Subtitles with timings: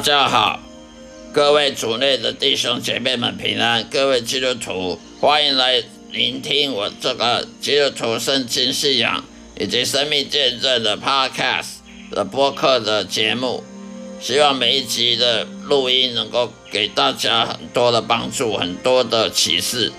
[0.00, 0.58] 大家好，
[1.30, 9.22] 各位主内的弟兄姐妹们平安，各位基督徒，欢迎来聆听我这个基督徒圣经信仰
[9.58, 11.66] 以及生命见证的 Podcast
[12.12, 13.62] 的播客的节目。
[14.22, 19.92] 希望每一集的录音能够给大家很多的帮助，很多的启示，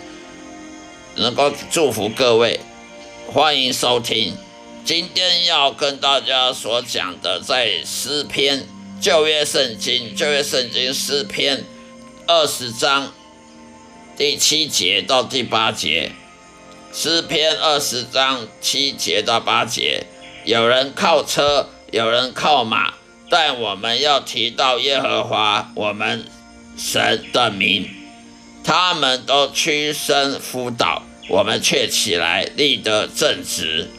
[1.13, 2.59] 能够祝福各位。
[3.27, 4.33] 欢迎收听。
[4.83, 8.65] 今天要跟大家所讲的，在诗篇。
[9.01, 11.63] 旧约圣经，旧约圣经诗篇
[12.27, 13.11] 二十章
[14.15, 16.11] 第七节到第八节，
[16.93, 20.05] 诗篇二十章七节到八节，
[20.45, 22.93] 有人靠车，有人靠马，
[23.27, 26.23] 但我们要提到耶和华我们
[26.77, 27.89] 神的名，
[28.63, 33.89] 他们都屈身辅导，我们却起来立得正直。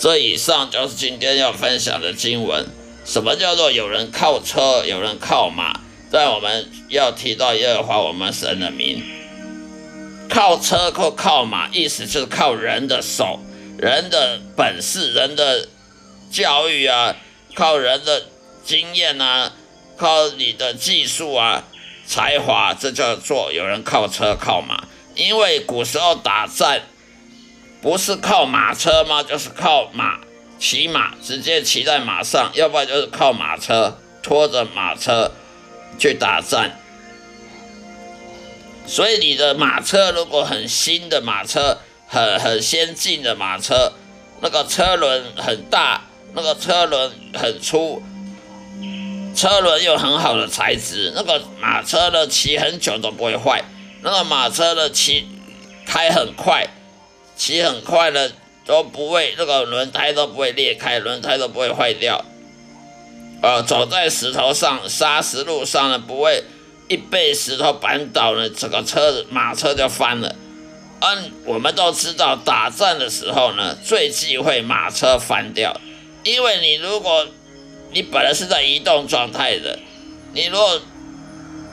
[0.00, 2.66] 这以上就是今天要分享的经文。
[3.08, 5.80] 什么叫做有人靠车，有人靠马？
[6.10, 9.02] 在我们要提到耶和华我们神的名，
[10.28, 13.40] 靠车或靠马，意思就是靠人的手、
[13.78, 15.66] 人的本事、人的
[16.30, 17.16] 教育啊，
[17.54, 18.24] 靠人的
[18.62, 19.54] 经验啊，
[19.96, 21.64] 靠你的技术啊、
[22.06, 24.84] 才华，这叫做有人靠车靠马。
[25.14, 26.82] 因为古时候打战
[27.80, 29.22] 不是靠马车吗？
[29.22, 30.20] 就是靠马。
[30.58, 35.30] 骑马直接骑在马上，要不然就是靠马车拖着马车
[35.98, 36.70] 去打仗。
[38.86, 43.92] 所以你的马车如果很新的马车，很很先进的马车，
[44.40, 46.02] 那个车轮很大，
[46.34, 48.02] 那个车轮很粗，
[49.36, 53.62] 车轮又很好的材质，那个马车呢骑很久都不会坏。
[54.02, 55.28] 那个马车呢骑
[55.86, 56.66] 开很快，
[57.36, 58.32] 骑很快的。
[58.68, 62.22] 都不会，这个轮胎都不会裂开，轮胎都不会坏掉。
[63.40, 66.44] 呃，走在石头上、砂石路上呢，不会
[66.86, 70.36] 一被石头绊倒呢，整个车子马车就翻了。
[71.00, 75.80] 嗯，我们都知道，打仗的时候呢，最忌讳马车翻掉，
[76.22, 77.26] 因为你如果
[77.92, 79.78] 你本来是在移动状态的，
[80.34, 80.78] 你如果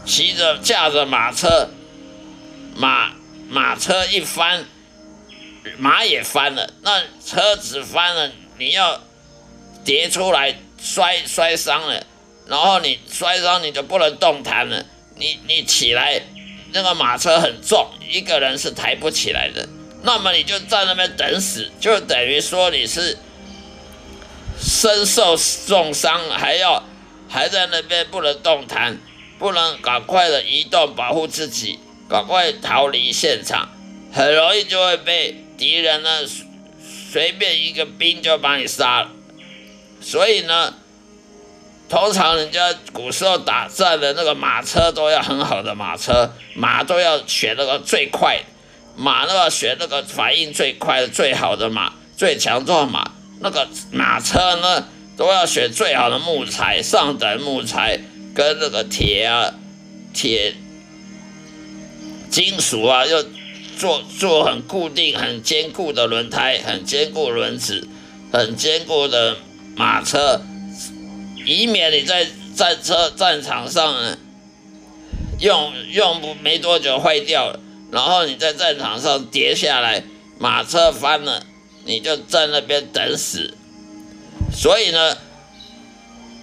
[0.05, 1.69] 骑着驾着马车，
[2.78, 3.11] 马
[3.50, 4.63] 马车一翻。
[5.78, 9.02] 马也翻了，那车子翻了，你要
[9.84, 12.06] 跌出来摔摔伤了，
[12.48, 16.22] 然后你摔伤你就不能动弹了，你你起来，
[16.72, 19.68] 那个马车很重，一个人是抬不起来的，
[20.03, 23.18] 那么你就在那边等死，就等于说你是
[24.62, 25.36] 身受
[25.68, 26.84] 重伤，还要
[27.28, 29.00] 还在那边不能动弹，
[29.40, 33.70] 不能赶快的移动保护自己，赶快逃离现场，
[34.14, 35.42] 很容易就会被。
[35.57, 36.09] 敌人呢，
[37.11, 39.09] 随便一个兵就把你杀了，
[40.01, 40.73] 所以呢，
[41.88, 48.41] 通常人家古时候打仗的那个马车都要很好的马车，马都要选那个最快，
[48.97, 53.11] 马都要选那个反应最快的最好的马，最强壮马。
[53.39, 57.99] 那个马车呢，都要选最好的木材，上等木材
[58.33, 59.53] 跟那个铁啊、
[60.13, 60.53] 铁、
[62.29, 63.25] 金属啊，又。
[63.78, 67.88] 做做很固定、很坚固的轮胎，很坚固轮子，
[68.31, 69.38] 很坚固的
[69.75, 70.41] 马车，
[71.46, 74.18] 以免你在战车战场上
[75.40, 77.59] 用用不没多久坏掉了，
[77.91, 80.03] 然后你在战场上跌下来，
[80.40, 81.46] 马车翻了，
[81.84, 83.53] 你就在那边等死。
[84.53, 85.18] 所以呢，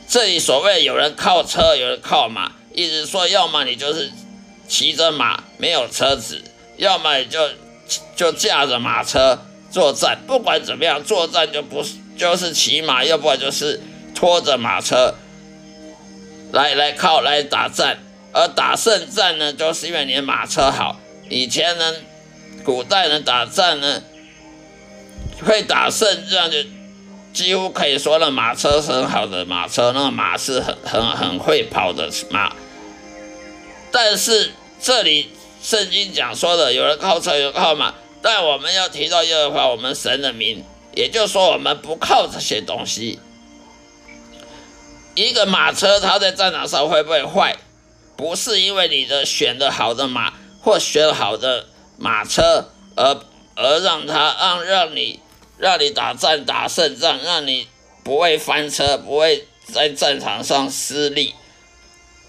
[0.09, 4.11] 这里所谓有人靠车，有人靠马，意思说，要么你就是
[4.69, 6.43] 骑着马，没有车子。
[6.77, 7.49] 要么就
[8.17, 9.39] 就驾着马车
[9.71, 13.81] 作战，不管怎么样，作战就不是就是骑马，要不然就是
[14.15, 15.15] 拖着马车
[16.51, 17.99] 来来靠来打战。
[18.33, 20.99] 而打胜战呢，就是因为你的马车好。
[21.29, 21.95] 以前呢，
[22.65, 24.03] 古代人打仗呢，
[25.45, 26.57] 会打胜仗就
[27.35, 32.55] 几乎可以说那马车很好的马车，那个马是很很很会跑的马。
[33.91, 35.31] 但是这里。
[35.63, 43.21] 圣经讲说的，有人靠车，有人靠马，但我们要提到耶和华我们神的名，也就是说，我们不靠这些东西。
[45.15, 47.57] 一个马车，它在战场上会不会坏？
[48.17, 51.67] 不是因为你的选的好的马或选好的
[51.97, 53.21] 马车，而
[53.55, 55.21] 而让它让让你
[55.59, 57.69] 让你打战打胜仗，让你
[58.03, 61.35] 不会翻车，不会在战场上失利。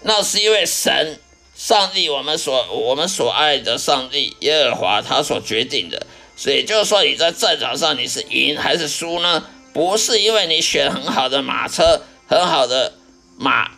[0.02, 1.18] 那是因为神。
[1.54, 6.06] 上帝，我们所我们所爱的上帝耶和华，他所决定的，
[6.36, 9.44] 所以就是说你在战场上你是赢还是输呢？
[9.72, 12.94] 不是因为你选很好的马车、很好的
[13.36, 13.70] 马，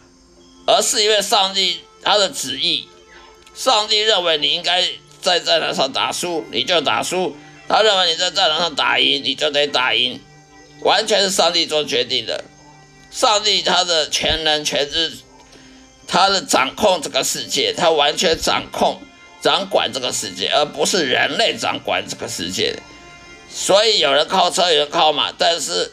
[0.67, 2.89] 而是因为上帝他的旨意。
[3.55, 4.87] 上帝认为你应该
[5.23, 7.35] 在战场上打输，你就打输；
[7.67, 10.21] 他认为你在战场上打赢，你就得打赢。
[10.83, 12.45] 完全是上帝做决定的。
[13.11, 15.17] 上帝他的全能全知，
[16.17, 19.03] 他的掌控这个世界，他完全掌控、
[19.43, 22.75] 掌管这个世界，而不是人类掌管这个世界。
[23.51, 25.93] 所以有人靠车，有人靠马，但是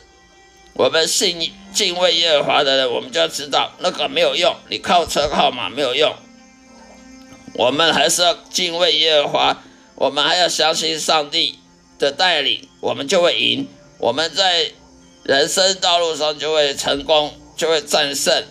[0.76, 6.16] 我们信敬畏耶和华的人，我们就要知道那个没有用，你靠车靠马没有用。
[7.56, 9.62] 我们还是要敬畏耶和华，
[9.96, 11.60] 我们还要相信上帝
[12.00, 13.68] 的带领，我们就会赢。
[13.98, 14.72] 我们在
[15.24, 18.42] 人生道路上就会成功，就会战胜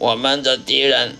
[0.00, 1.16] 我们的敌人，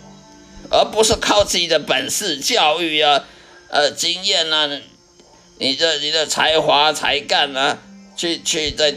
[0.71, 3.25] 而不是靠自己的本事、教育啊、
[3.69, 4.69] 呃经验啊、
[5.59, 7.79] 你的你的才华才干啊，
[8.17, 8.93] 去去在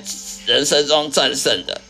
[0.48, 1.82] 人生中战胜的。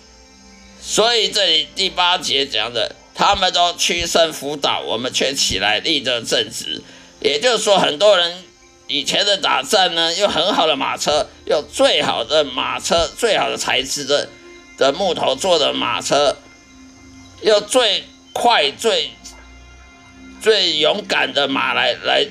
[0.82, 2.96] 所以这里第八节讲的。
[3.16, 6.82] 他们都屈身辅导，我们却起来立着正直。
[7.20, 8.44] 也就是说，很多人
[8.88, 14.30] 以前的打仗呢，用很好的马车，用最好的马车、最好的材质的
[14.80, 16.36] 的木头做的马车，
[17.44, 19.12] 用最快、最
[20.42, 22.28] 最勇敢的马来来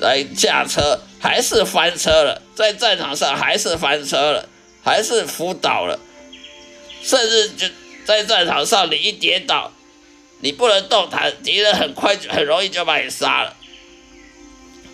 [0.00, 4.48] 来驾车，还是翻车了，在战场上还是翻车了，
[4.82, 5.98] 还是辅导了，
[7.02, 7.66] 甚至就
[8.04, 9.72] 在战场上，你一跌倒。
[10.42, 13.54] 你不能动弹，敌人很快就很容易就把你杀了，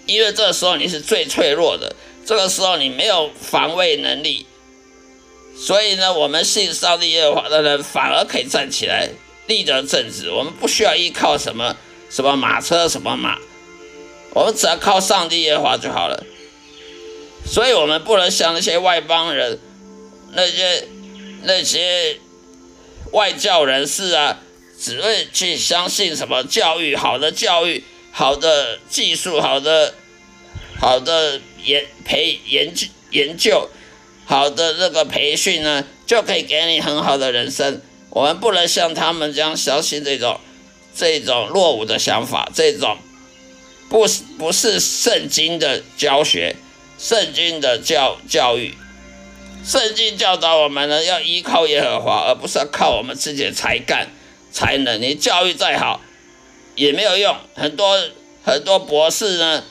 [0.04, 1.94] 因为这时候你是最脆弱的，
[2.26, 4.44] 这个时候你没有防卫能力，
[5.56, 9.08] 所以呢，我们信上帝耶和华的人反而可以站起来
[9.46, 11.76] 立得正直，我们不需要依靠什么
[12.10, 13.38] 什么马车什么马，
[14.34, 16.24] 我们只要靠上帝耶和华就好了，
[17.46, 19.58] 所以我们不能像那些外邦人，
[20.32, 20.88] 那些
[21.42, 22.18] 那些
[23.12, 24.40] 外教人士啊。
[24.78, 27.82] 只会去相信什么教育好的教育
[28.12, 29.94] 好的技术好的
[30.78, 33.70] 好的研培研究研究
[34.26, 37.80] 好的那个培训呢，就可以给你很好的人生。
[38.16, 40.40] 我们不能像他们这样相信这种
[40.94, 42.96] 这种落伍的想法，这种
[43.90, 46.56] 不是不是圣经的教学，
[46.98, 48.74] 圣经的教教育，
[49.62, 54.08] 圣经教导我们呢要依靠耶和华，而不是要靠我们自己的才干。
[54.50, 56.00] 才能，你教育再好
[56.74, 57.36] 也没有用。
[57.54, 58.02] 很多
[58.42, 59.62] 很多博士呢，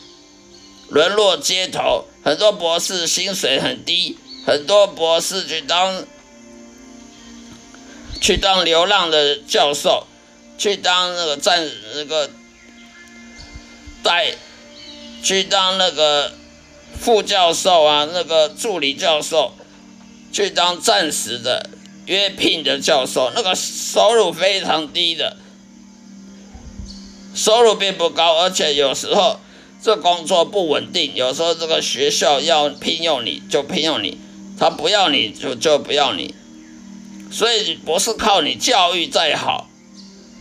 [0.90, 4.16] 沦落街头；很多博士薪水很低；
[4.46, 6.06] 很多博士去当
[8.22, 10.08] 去当流浪的教授，
[10.58, 12.30] 去当那个战那个
[14.04, 14.36] 带，
[15.24, 16.32] 去当那个
[17.00, 19.54] 副教授啊，那个助理教授，
[20.32, 21.70] 去当暂时的。
[22.08, 25.38] 约聘的教授，那个收入非常低的，
[27.34, 29.40] 收入并不高，而且有时候
[29.82, 34.20] 这工作不稳定，有时候这个学校要聘用你就聘用你，
[34.60, 36.36] 他不要你就就不要你，
[37.36, 39.70] 所以不是靠你教育再好，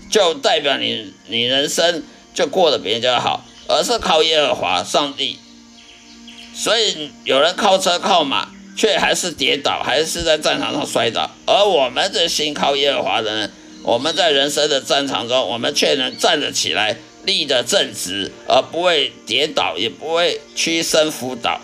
[0.09, 5.41] 就代表你你人生就过得比人家好，而是靠耶和华上帝，
[6.55, 8.49] 所以有人靠车靠马。
[8.77, 11.31] 却还是跌倒，还是在战场上摔倒。
[11.47, 13.53] 而我们这心靠耶和华的人，
[13.85, 21.61] 我们在人生的战场中，我们却能站得起来，立得正直，而不会跌倒，也不会屈身辅导。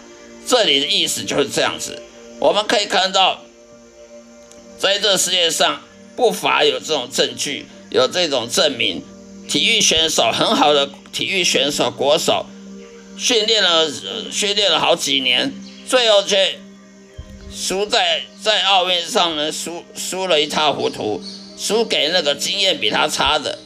[0.46, 2.00] 这里的意思就是这样子。
[2.38, 3.42] 我们可以看到，
[4.80, 5.82] 在这世界上
[6.16, 9.02] 不乏有这种证据，有这种证明。
[9.46, 12.46] 体育选手很好的体育选手国手，
[13.18, 13.90] 训练了
[14.32, 15.52] 训练了好几年，
[15.87, 16.58] 最后却。
[17.52, 21.20] 输在在奥运上呢，输输了一塌糊涂，
[21.58, 23.58] 输给那个经验比他差的。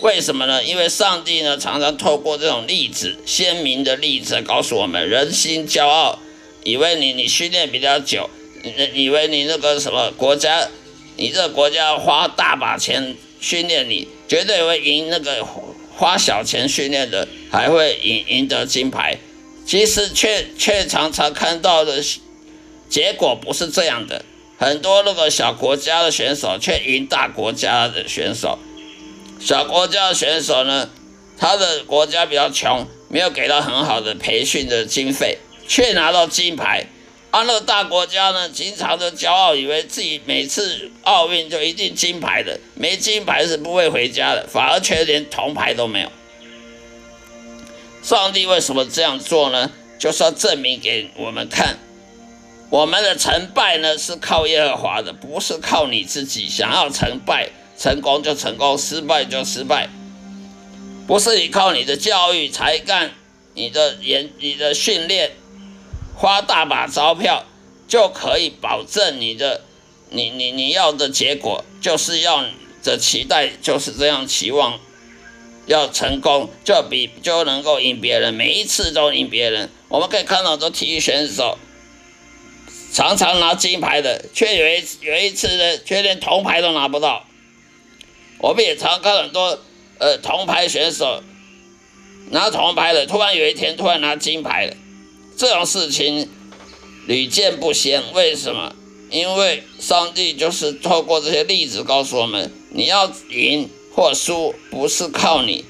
[0.00, 0.62] 为什么呢？
[0.62, 6.20] 因为上帝呢，常常透过这种例子，鲜明的例子，告诉我们：人心骄傲，
[6.62, 8.30] 以为你你训练比较久，
[8.94, 10.68] 以为你那个什么国家，
[11.16, 15.44] 你这个国家花大把钱训练你，绝对会赢那个
[15.94, 19.18] 花小钱训练的，还会赢赢得金牌。
[19.64, 22.02] 其实却却常常看到的。
[22.88, 24.24] 结果不是这样的，
[24.58, 28.60] 很多那个小国家的选手却赢大国家的选手。
[29.40, 30.88] 小国家的选手呢，
[31.36, 36.86] 他的国家比较穷，没有给到很好的培训的经费，却拿到金牌。
[37.36, 46.10] 而那个大国家呢，经常的骄傲，以为自己每次奥运就一定金牌的，没金牌是不会回家的，反而却连铜牌都没有。
[48.02, 49.70] 上帝为什么这样做呢？
[49.98, 51.76] 就是要证明给我们看。
[52.70, 56.48] 我们的成败呢，是靠耶和华的，不是靠你自己。
[56.48, 59.90] 想要成败，成功就成功，失败就失败。
[61.06, 63.12] 不是你靠你的教育、才干、
[63.52, 65.32] 你的研、你的训练，
[66.16, 67.44] 花大把钞票
[67.86, 69.62] 就可以保证你的，
[70.10, 72.44] 你你你要的结果，就是要
[72.82, 74.80] 的期待就是这样期望，
[75.66, 79.70] 要成功就比就能够赢别人，每一次都赢别人。
[79.88, 81.58] 我们可以看到，这体育选手
[82.92, 87.24] 常常拿金牌的，却有一有一次呢，却连铜牌都拿不到。
[88.38, 89.60] 我们也常看很多。
[89.98, 91.22] 呃，铜牌选手
[92.28, 94.76] 拿铜牌的，突然有一天突然拿金牌了，
[95.36, 96.28] 这种事情
[97.06, 98.02] 屡见不鲜。
[98.14, 98.74] 为什么？
[99.10, 105.64] 因为上帝就是透过这些例子告诉我们：你要赢或输，不是靠你，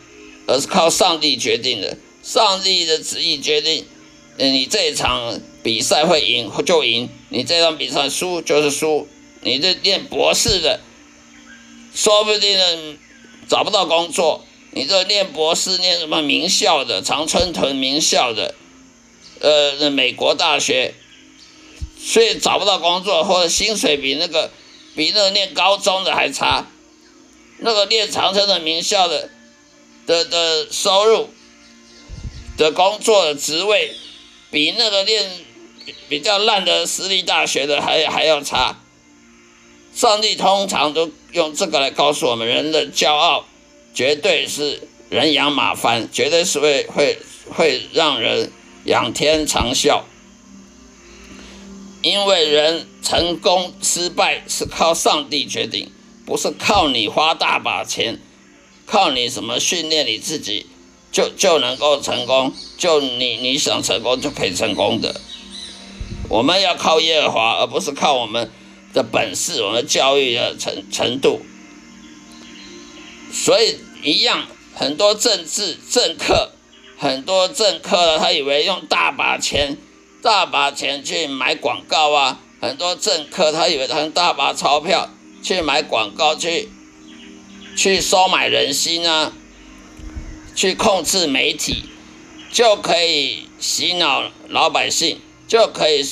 [0.46, 1.98] 而是靠上帝决定的。
[2.22, 3.84] 上帝的旨意决定，
[4.38, 9.06] 你这场比赛会赢就赢，你这场比赛输就是输。
[9.42, 10.80] 你这念博士的，
[11.94, 12.96] 说不定呢。
[13.48, 18.56] 找不到工作，你这念博士念什么名校的常春藤名校的，
[19.40, 20.94] 呃，美国大学，
[21.98, 24.50] 所以找不到工作，或者薪水比那个
[24.94, 26.66] 比那个念高中的还差，
[27.58, 29.30] 那个念长春的名校的
[30.06, 31.30] 的的收入
[32.56, 33.92] 的工作的职位，
[34.50, 35.30] 比那个念
[36.08, 38.80] 比较烂的私立大学的还还要差。
[39.94, 43.46] 上帝通常都用这个来告诉我们：人的骄傲
[43.94, 48.52] 绝对是人仰马翻，绝对是会会会让人
[48.86, 50.02] 仰天长啸。
[52.02, 55.90] 因为人成功失败是靠上帝决定，
[56.24, 58.18] 不是靠你花大把钱，
[58.86, 60.66] 靠你什么训练你自己
[61.12, 65.20] 就就能够成功，就你你想成功就可以成功的。
[66.28, 68.50] 我们要靠耶和华，而不是靠我们。
[68.94, 71.42] 的本事，我们教育的程程度，
[73.30, 76.52] 所以一样，很多政治政客，
[76.98, 79.76] 很多政客，他以为用大把钱，
[80.22, 85.10] 大把钱去买广告啊，很多政客他以为他用大把钞票
[85.42, 86.70] 去买广告，去
[87.76, 89.32] 去收买人心啊，
[90.54, 91.84] 去控制媒体，
[92.50, 96.02] 就可以洗脑老百姓，就可以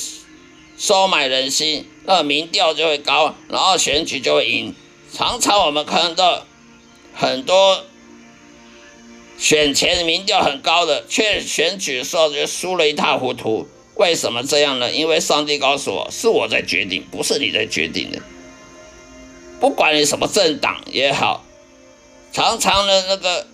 [0.77, 1.87] 收买人心。
[2.05, 4.75] 那民调就会高，然后选举就会赢。
[5.11, 6.45] 常常我们看到
[7.15, 7.83] 很多
[9.37, 13.67] 选前民调很高的，却选举的时候就输了一塌糊涂。
[13.95, 14.91] 为什么这样呢？
[14.91, 18.19] 因为上帝告诉我，是我在决定，不是你在决定的。
[19.59, 21.45] 不管你什么政党也好，
[22.33, 23.47] 常常的那个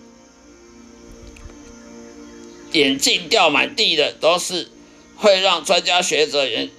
[2.72, 4.68] 眼镜掉满地的，都是
[5.16, 6.70] 会让专家学者人。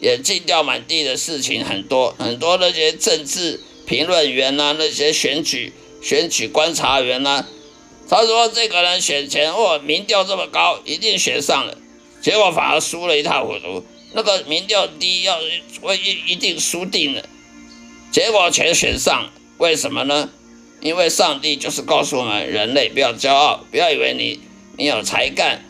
[0.00, 7.44] 眼镜掉满地的事情很多，很多那些政治评论员呐，那些选举选举观察员呐，
[8.10, 11.78] 他说这个人选前哦，民调这么高，一定选上了，
[12.20, 13.84] 结果反而输了一塌糊涂。
[14.12, 15.38] 那个民调低，要
[15.80, 17.24] 会一一定输定了，
[18.10, 20.28] 结果全选上，为什么呢？
[20.80, 24.40] 因为上帝就是告诉我们，人类不要骄傲，不要以为你
[24.76, 25.64] 你有才干，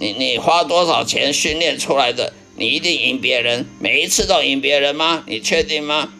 [0.00, 2.32] 你你花多少钱训练出来的。
[2.56, 5.22] 你一定赢别人，每一次都赢别人吗？
[5.28, 6.12] 你确定吗？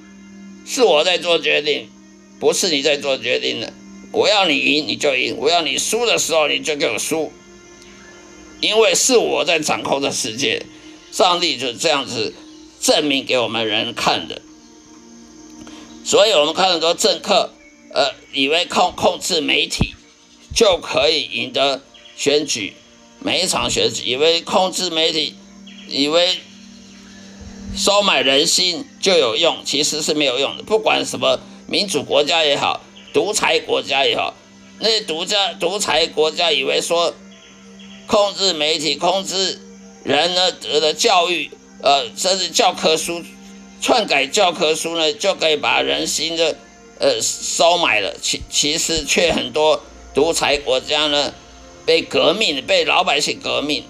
[0.65, 1.89] 是我在做决定，
[2.39, 3.73] 不是你在做决定的。
[4.15, 7.33] 我要你赢你就赢，我要你输的时候你就给我输，
[8.61, 10.65] 因为是我在掌控这世界。
[11.13, 12.35] 上帝就是这样子
[12.81, 14.43] 证明给我们人看的。
[16.05, 17.53] 所以我们看很多政客，
[17.93, 19.95] 呃，以为控控制媒体
[20.55, 21.83] 就可以赢得
[22.17, 22.75] 选举，
[23.21, 25.35] 每一场选举，以为控制媒体。
[25.87, 26.39] 以为
[27.77, 30.63] 收买人心就有用，其实是没有用的。
[30.63, 32.81] 不管什么民主国家也好，
[33.15, 34.35] 独裁国家也好，
[34.81, 37.15] 那些独家独裁国家以为说
[38.07, 39.59] 控制媒体、控制
[40.03, 43.23] 人呢的教育，呃，甚至教科书
[43.81, 46.57] 篡改教科书呢，就可以把人心的
[46.99, 48.15] 呃收买了。
[48.21, 49.81] 其其实却很多
[50.13, 51.33] 独裁国家呢
[51.87, 53.85] 被革命，被老百姓革命。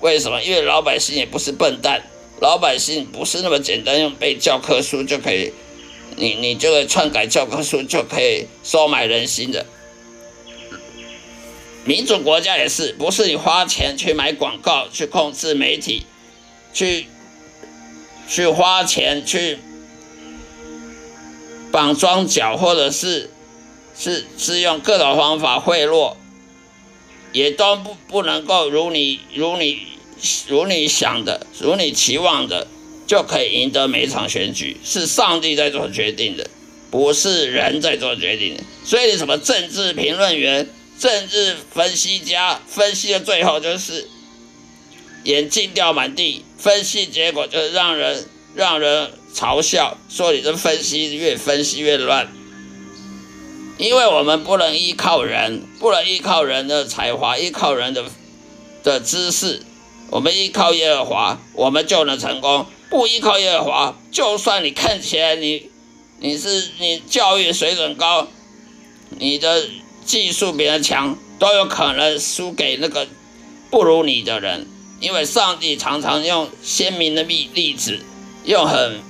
[0.00, 0.42] 为什么？
[0.42, 2.02] 因为老百姓也不是笨蛋，
[2.40, 5.52] 老百姓不是那么简单用背教科书就可以，
[6.16, 9.66] 你你这个篡改教科书就可以收买人心的。
[11.84, 16.06] 民主国家也是，不是你花钱去买广告、去控制媒体、
[16.72, 17.06] 去
[18.28, 19.58] 去花钱去
[21.70, 23.30] 绑庄脚，或者是
[23.98, 26.14] 是是用各种方法贿赂，
[27.32, 29.92] 也都不不能够如你如你。
[30.46, 32.68] 如你想的，如你期望的，
[33.12, 36.48] 就可以赢得每一场选举，是上帝在做决定的。
[36.90, 38.62] 不是人在做决定的。
[38.86, 40.66] 所以，什么政治评论员、
[40.98, 44.08] 政治分析家分析的最后就是
[45.24, 52.32] 眼镜掉满地，分析结果就是让人让人嘲笑，说你这分析越分析越乱。
[53.76, 58.06] 因为我们不能依靠人，不能依靠人的才华，依靠人的
[58.82, 59.60] 的知识，
[60.08, 62.64] 我们依靠耶和华，我们就能成功。
[62.92, 65.70] 不依靠耶和华，就算你看起来你
[66.18, 68.28] 你是你教育水准高，
[69.18, 69.66] 你的
[70.04, 73.08] 技术比人强，都有可能输给那个
[73.70, 74.66] 不如你的人。
[75.00, 77.98] 因为上帝常常用鲜明的例例子，
[78.44, 79.00] 用很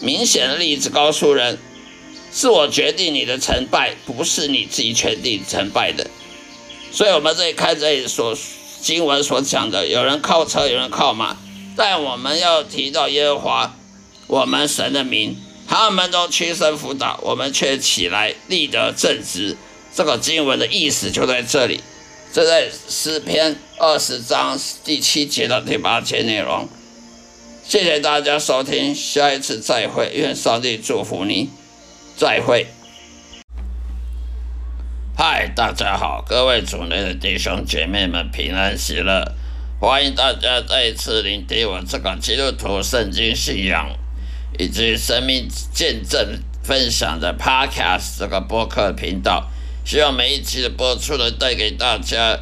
[0.00, 1.58] 明显的例子告诉人。
[2.32, 6.10] 是我决定你的成败，不是你自己决定成败的。
[6.90, 8.34] 所以，我们这里看这里所
[8.80, 11.36] 经文所讲的，有人靠车，有人靠马，
[11.76, 13.76] 但我们要提到耶和华，
[14.26, 15.36] 我们神的名，
[15.68, 19.56] 他们都屈身辅导，我们却起来立得正直。
[19.94, 21.82] 这个经文的意思就在这里，
[22.32, 26.66] 这在诗篇二十章第七节到第八节内容。
[27.62, 31.50] 谢谢大家收听，下一次再会，愿上帝祝福你。
[32.16, 32.68] 再会。
[35.16, 39.34] 嗨，大家好，各位主内的弟兄姐妹们，平安喜乐！
[39.78, 43.94] 欢迎大家再一次聆听我这个基督徒圣经信仰
[44.58, 49.50] 以及生命见证分享的 Podcast 这个播客频道。
[49.84, 52.40] 希望每一期的播出呢，带给大家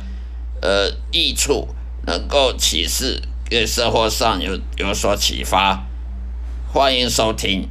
[0.63, 1.75] 呃益处，
[2.07, 5.85] 能够启示，对生活上有有所启发。
[6.73, 7.69] 欢迎收听。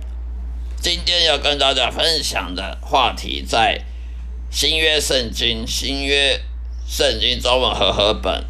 [0.81, 3.81] 今天要跟大家分享的话题，在
[4.51, 6.41] 新约圣经、新约
[6.85, 8.43] 圣经中文和合本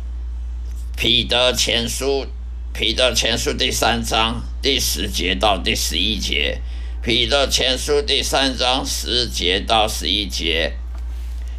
[0.95, 2.27] 彼得前书，
[2.71, 6.61] 彼得前书第三章第十节到第十一节，
[7.01, 10.73] 彼得前书第三章十节到十一节，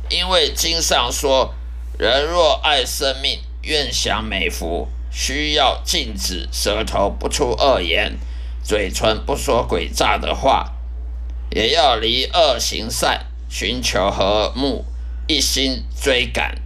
[0.08, 1.54] 因为经上说，
[1.98, 8.18] 人若爱生命，愿享美福，需要禁止舌头不出恶言。
[8.62, 10.72] 嘴唇不说诡诈的话，
[11.50, 14.86] 也要离恶行善，寻求和睦，
[15.26, 16.63] 一心追赶。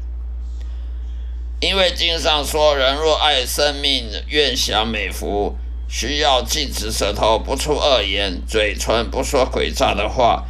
[1.61, 5.57] 因为经上说：“人若爱生命，愿享美福，
[5.89, 10.47] 需要禁止舌头不出恶言，嘴唇不说诡诈的话，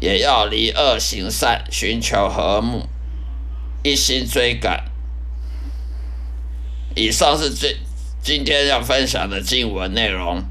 [0.00, 2.88] 也要离恶行善，寻求和睦，
[3.84, 4.86] 一心追赶。”
[6.96, 7.76] 以上是最
[8.20, 10.42] 今天要分享的经文内容。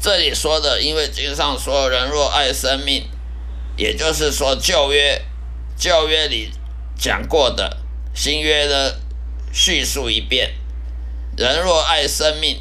[0.00, 3.04] 这里说的，因为经上说，人若爱生命，
[3.76, 5.22] 也就是说旧约
[5.76, 6.50] 旧约里
[6.98, 7.78] 讲过的，
[8.14, 9.00] 新约的
[9.52, 10.54] 叙述一遍。
[11.36, 12.60] 人若爱生命，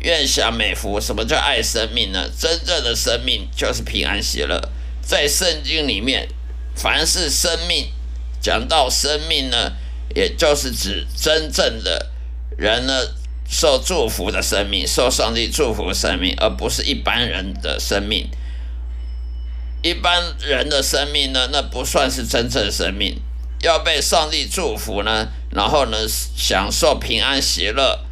[0.00, 1.00] 愿享美福。
[1.00, 2.30] 什么叫爱生命呢？
[2.38, 4.60] 真正的生命就是平安喜乐。
[5.02, 6.28] 在圣经里面，
[6.74, 7.92] 凡是生命，
[8.40, 9.72] 讲到生命呢，
[10.14, 12.10] 也就是指真正的
[12.56, 13.14] 人呢。
[13.48, 18.28] 受祝福的生命，受上帝祝福的生命，而不是一般人的生命。
[19.82, 23.20] 一般人的生命呢，那不算是真正生命。
[23.62, 28.04] 要被上帝祝福呢，然后呢，享受平安喜乐，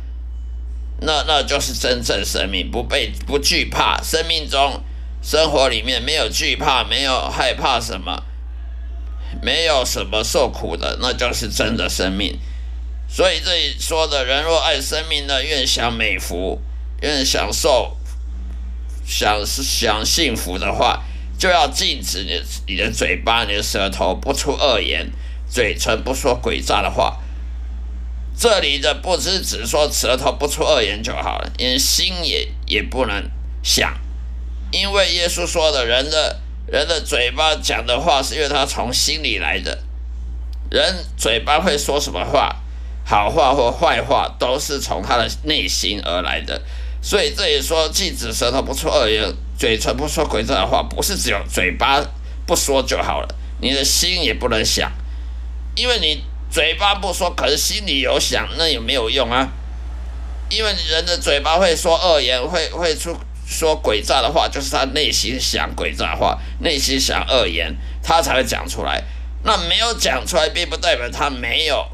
[1.01, 4.83] 那那就是真正生命，不被不惧怕，生命中
[5.23, 8.23] 生活里面没有惧怕，没有害怕什么，
[9.43, 12.39] 没有什么受苦的，那就是真的生命。
[13.09, 16.61] 所以这里说的人若爱生命呢，愿享美福，
[17.03, 17.97] 愿享受，
[19.07, 21.05] 想想幸福的话，
[21.39, 25.11] 就要禁止你你的嘴巴、你的舌头不出恶言，
[25.55, 27.17] 嘴唇不说诡诈的话。
[28.37, 33.31] 这里的不是只说舌头不出恶言就好了，连心也也不能
[33.63, 33.95] 想，
[34.73, 39.79] 因为耶稣说的，人的人的嘴巴讲的话，是因为他从心里来的。
[40.69, 42.57] 人嘴巴会说什么话？
[43.05, 46.61] 好话或坏话都是从他的内心而来的，
[47.01, 52.03] 所以这里说禁止舌头不出恶言，嘴唇不说诡诈的话，不是只有嘴巴
[52.45, 53.29] 不说就好了，
[53.61, 54.91] 你的心也不能想，
[55.75, 59.49] 因为你嘴巴不说，可是心里有想，那也没有用啊？
[60.49, 69.03] 因为人的嘴巴会说恶言，会会出说诡诈的话，就是他内心想诡诈话，内心想恶言，他才会讲出来。
[69.43, 71.89] 那没有讲出来，并不代表他没有。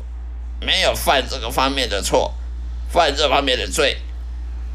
[0.62, 2.34] 没有犯这个方面的错，
[2.90, 3.96] 犯这方面的罪，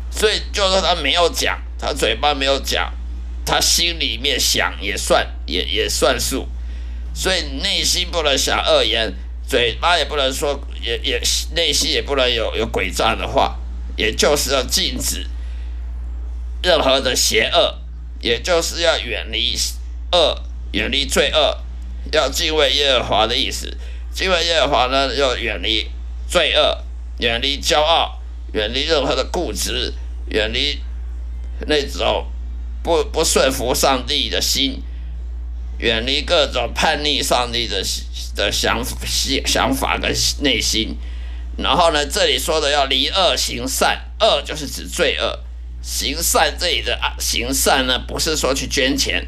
[0.10, 2.91] 所以就说他没有讲，他嘴巴没有讲，
[3.46, 6.48] 他心里面想也算也也算数，
[7.15, 9.13] 所以内心不能想恶言，
[9.47, 11.21] 嘴巴也不能说，也也
[11.56, 13.58] 内心也不能有有诡诈的话，
[13.95, 15.25] 也就是要禁止
[16.62, 17.80] 任何的邪恶，
[18.19, 19.56] 也就是要远离
[20.12, 21.58] 恶，远离罪恶，
[22.12, 23.78] 要敬畏耶和华的意思。
[24.13, 25.88] 敬畏耶和华呢，要远离
[26.28, 26.84] 罪恶，
[27.19, 28.19] 远离骄傲，
[28.51, 29.93] 远离任何的固执，
[30.28, 30.82] 远离
[31.67, 32.28] 那种
[32.84, 34.82] 不不顺服上帝的心，
[35.77, 37.83] 远离各种叛逆上帝的
[38.35, 40.97] 的想想想法跟内心。
[41.57, 45.39] 然后呢，这里说的要离恶行善，恶就是指罪恶。
[45.81, 49.27] 行善这里的啊行善呢，不是说去捐钱，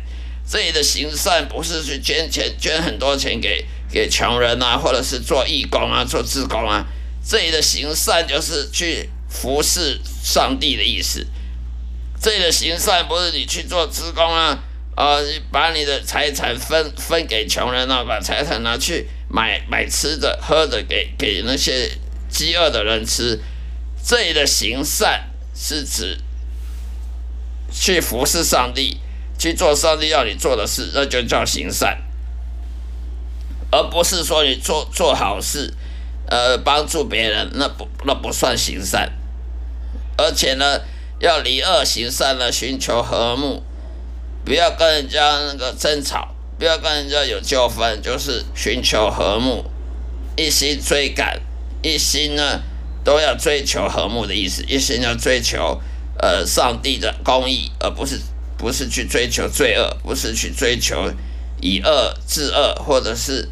[0.50, 6.86] 这里的行善不是去捐钱，捐很多钱给给穷人啊，或者是做义工啊，做志工啊。
[7.24, 11.28] 这里的行善就是去服侍上帝的意思。
[12.20, 14.58] 这里的行善不是你去做职工啊，
[14.98, 21.90] 呃，把你的财产分分给穷人啊，把财产拿去买买吃的喝的给给那些。
[22.30, 23.40] 饥饿的人吃，
[24.06, 26.18] 这里的行善是指
[27.72, 29.00] 去服侍上帝，
[29.40, 32.04] 去做上帝要你做的事，那就叫行善，
[33.72, 35.74] 而不是说你做做好事，
[36.28, 39.14] 呃，帮助别人，那不那不算行善。
[40.18, 40.82] 而且呢，
[41.20, 43.64] 要离恶行善呢，寻求和睦，
[44.48, 49.66] 不要跟人家那个争吵，不要跟人家有纠纷，就是寻求和睦，
[50.38, 51.42] 一心追赶。
[51.84, 52.62] 一心呢，
[53.04, 55.82] 都要追求和睦的意思，一心要追求
[56.18, 58.22] 呃上帝的公义，而不是
[58.58, 61.12] 不是去追求罪恶，不是去追求
[61.60, 63.50] 以恶治恶，或者是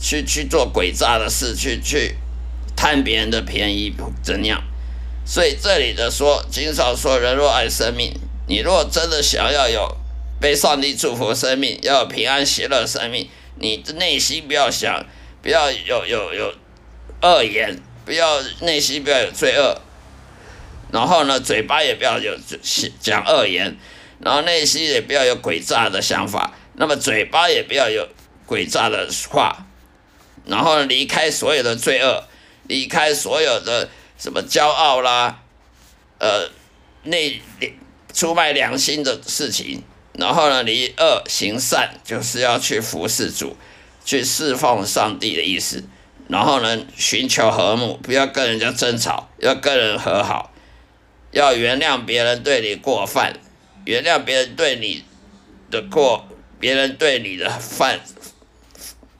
[0.00, 2.16] 去去做诡诈的事，去去
[2.74, 4.64] 贪别人的便宜怎样？
[5.26, 9.97] 所以这里的说，经常说人若爱生命，你若真的想要有
[10.40, 15.04] 被上帝祝福生命，要有平安喜乐生命，你的内心不要想，
[15.42, 16.54] 不要有有有。
[17.20, 19.80] 恶言，不要内心不要有罪恶，
[20.92, 22.32] 然后呢，嘴巴也不要有
[23.00, 23.76] 讲恶言，
[24.20, 28.08] 然后内心也不要有诡诈的想法，那么嘴巴也不要有
[28.46, 29.66] 诡诈的话，
[30.46, 32.22] 然后离开所有的罪恶，
[32.68, 35.42] 离开所有的什么骄傲啦，
[36.20, 36.48] 呃，
[37.02, 37.42] 内
[38.14, 39.82] 出卖良心的事情，
[40.18, 43.56] 然后呢，离恶行善，就是要去服侍主，
[44.04, 45.84] 去侍奉上帝的意思。
[46.26, 50.52] 然后呢，寻求和睦，不要跟人家争吵，要跟人和好，
[51.30, 53.38] 要原谅别人对你过犯，
[53.84, 55.04] 原谅别人对你
[55.70, 56.26] 的过，
[56.58, 58.00] 别人对你的犯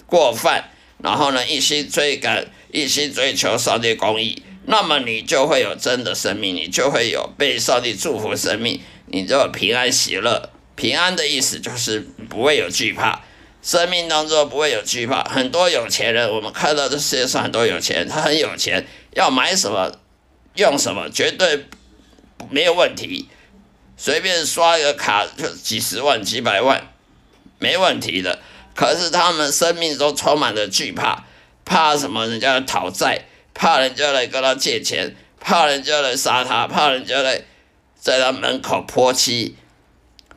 [0.07, 0.69] 过犯，
[1.01, 10.51] 然后呢，一心追赶，一心追求上帝公义，那么你就会有真的生命，你就会有被上帝祝福生命，你就平安喜乐。
[10.79, 11.99] 平安的意思就是
[12.31, 13.21] 不会有惧怕。
[13.61, 15.25] 生命当中不会有惧怕。
[15.25, 19.91] 很多有钱人，我们看到这世界上很多有钱，他很有钱，要买什么
[20.55, 21.67] 用什么，绝对
[22.49, 23.29] 没有问题。
[23.97, 26.93] 随便刷一个卡就几十万、几百万，
[27.59, 28.39] 没问题的。
[28.77, 31.25] 可是他们生命中充满了惧怕，
[31.65, 32.25] 怕什么？
[32.29, 37.43] 人家来讨债，怕人家来跟他借钱，怕人家来杀他，怕人家来
[37.99, 39.57] 在他门口泼漆，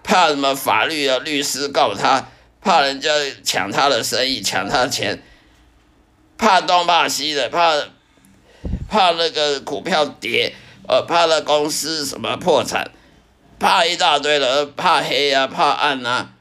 [0.04, 0.56] 怕什么？
[0.56, 2.28] 法律啊律师告他。
[2.64, 3.10] 怕人家
[3.44, 5.24] 抢他的生意，抢他的钱，
[6.38, 7.74] 怕东怕西的，怕
[8.88, 10.54] 怕那个股票跌，
[10.88, 12.92] 呃，怕那公司什么破产，
[13.60, 16.34] 怕一大堆的，怕黑啊，怕暗啊，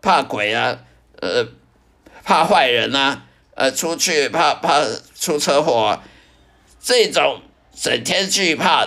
[0.00, 0.78] 怕鬼啊，
[1.20, 1.44] 呃，
[2.22, 3.24] 怕坏人啊，
[3.56, 4.80] 呃，出去怕怕
[5.18, 6.02] 出车祸，啊，
[6.80, 7.42] 这种
[7.74, 8.86] 整天惧怕，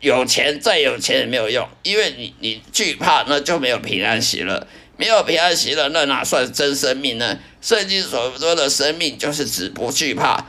[0.00, 4.66] 有钱再有钱也没有用，因为你你惧怕，那就没有平安喜乐。
[4.96, 7.38] 没有平安喜乐，那哪算真生命呢？
[7.62, 10.44] 圣经所说的生命，就是指不惧怕、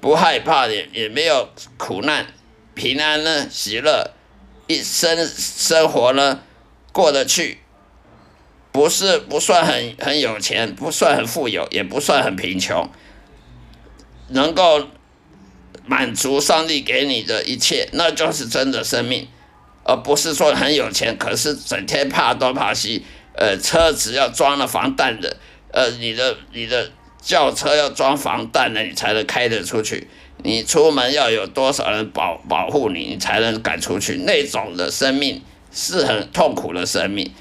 [0.00, 2.24] 不害怕，也也没有苦难，
[2.74, 4.12] 平安呢，喜乐，
[4.68, 6.40] 一生生活呢
[6.92, 7.58] 过得去，
[8.70, 12.88] 不是不算很很有钱，不算很富有，也不算很贫穷，
[14.28, 14.86] 能够
[15.90, 19.26] 满足上帝给你的一切，那就是真的生命，
[19.82, 23.04] 而不是说很有钱，可是整天怕东怕西。
[23.34, 25.36] 呃，车子要装了防弹的，
[25.72, 30.06] 呃，你的你的轿车要装防弹的，你才能开得出去。
[30.44, 34.18] 你出门要有多少人保保护你，你才能赶出去。
[34.24, 37.32] 那种的生命是很痛苦的生命。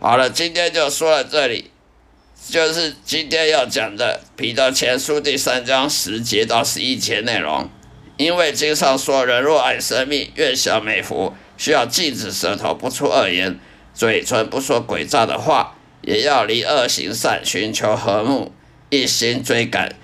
[0.00, 1.70] 好了，今天就说到这里，
[2.48, 7.70] 就是今天要讲的《彼得前书》第三章十节到十一节内容。
[8.16, 13.58] 因为经上说，人若爱生命，愿享美福，需要禁止舌头不出恶言。
[13.94, 18.52] 嘴唇不说诡诈的话，也要离恶行善，寻求和睦，
[18.90, 19.94] 一心追赶。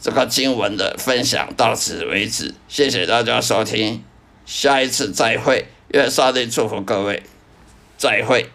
[0.00, 4.04] 这个经文的分享到此为止，谢谢大家收听，
[4.46, 7.22] 下一次再会，愿上帝祝福各位。
[7.96, 8.48] 再会。